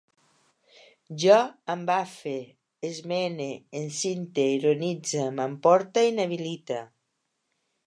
[1.23, 1.35] Jo
[1.73, 2.33] embafe,
[2.89, 3.49] esmene,
[3.81, 6.83] encinte, ironitze, m'emporte, inhabilite